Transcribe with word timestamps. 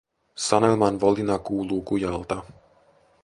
Sanelman 0.45 0.97
volina 1.03 1.35
kuuluu 1.49 1.81
kujalta. 1.81 2.37